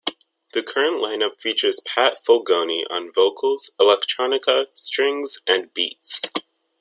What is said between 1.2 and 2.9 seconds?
up features Pat Fulgoni